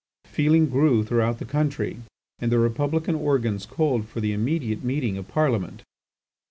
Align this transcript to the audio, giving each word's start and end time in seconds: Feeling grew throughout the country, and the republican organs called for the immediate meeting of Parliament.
Feeling 0.25 0.67
grew 0.67 1.03
throughout 1.03 1.37
the 1.37 1.45
country, 1.45 1.97
and 2.39 2.51
the 2.51 2.57
republican 2.57 3.13
organs 3.13 3.67
called 3.67 4.07
for 4.09 4.19
the 4.19 4.33
immediate 4.33 4.83
meeting 4.83 5.15
of 5.15 5.27
Parliament. 5.27 5.83